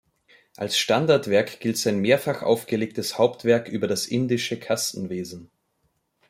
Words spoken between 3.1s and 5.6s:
Hauptwerk über das indische Kastenwesen.